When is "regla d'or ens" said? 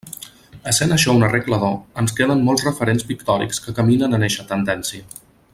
1.33-2.17